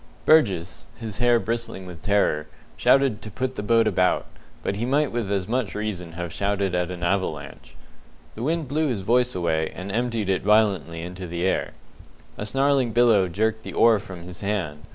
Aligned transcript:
Burgess 0.25 0.87
his 0.99 1.19
hair 1.19 1.39
bristling 1.39 1.85
with 1.85 2.01
terror 2.01 2.47
shouted 2.75 3.21
to 3.21 3.29
put 3.29 3.53
the 3.53 3.61
boat 3.61 3.85
about, 3.85 4.25
but 4.63 4.77
he 4.77 4.83
might 4.83 5.11
with 5.11 5.31
as 5.31 5.47
much 5.47 5.75
reason 5.75 6.13
have 6.13 6.33
shouted 6.33 6.73
at 6.73 6.89
an 6.89 7.03
avalanche. 7.03 7.75
The 8.33 8.41
wind 8.41 8.67
blew 8.67 8.87
his 8.87 9.01
voice 9.01 9.35
away, 9.35 9.71
and 9.75 9.91
emptied 9.91 10.27
it 10.27 10.41
violently 10.41 11.03
into 11.03 11.27
the 11.27 11.43
air. 11.45 11.73
A 12.35 12.47
snarling 12.47 12.93
billow 12.93 13.27
jerked 13.27 13.61
the 13.61 13.73
oar 13.73 13.99
from 13.99 14.23
his 14.23 14.41
hand. 14.41 14.85